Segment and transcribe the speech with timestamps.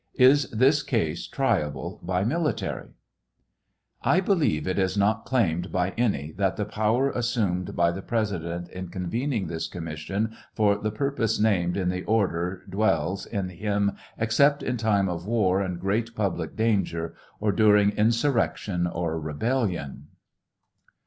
[0.17, 2.89] Is this case triable by military?
[4.01, 8.67] I believe it is not claimed by any that the power assumed by the President
[8.69, 14.63] in convening this commission for the purpose named in the order dwells in him, except
[14.63, 20.07] in time of war and great public danger, or dming insurrection or rebel lion.